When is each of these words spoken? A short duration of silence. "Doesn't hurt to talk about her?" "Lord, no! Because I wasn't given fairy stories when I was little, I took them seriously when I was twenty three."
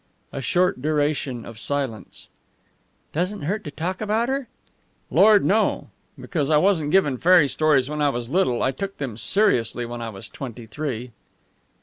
A 0.33 0.41
short 0.41 0.81
duration 0.81 1.45
of 1.45 1.59
silence. 1.59 2.27
"Doesn't 3.13 3.43
hurt 3.43 3.63
to 3.65 3.69
talk 3.69 4.01
about 4.01 4.29
her?" 4.29 4.47
"Lord, 5.11 5.45
no! 5.45 5.91
Because 6.19 6.49
I 6.49 6.57
wasn't 6.57 6.89
given 6.89 7.19
fairy 7.19 7.47
stories 7.47 7.87
when 7.87 8.01
I 8.01 8.09
was 8.09 8.27
little, 8.27 8.63
I 8.63 8.71
took 8.71 8.97
them 8.97 9.15
seriously 9.15 9.85
when 9.85 10.01
I 10.01 10.09
was 10.09 10.27
twenty 10.27 10.65
three." 10.65 11.11